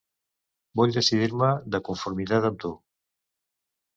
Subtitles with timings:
[0.79, 2.71] Vull decidir-me de conformitat amb tu.